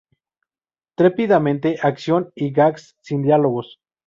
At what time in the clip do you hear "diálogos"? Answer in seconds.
3.21-3.79